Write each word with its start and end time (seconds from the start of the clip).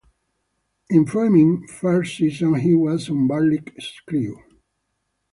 In 0.89 1.05
Froemming's 1.05 1.71
first 1.71 2.17
season, 2.17 2.55
he 2.55 2.73
was 2.73 3.07
on 3.07 3.27
Barlick's 3.27 3.91
crew. 4.07 4.41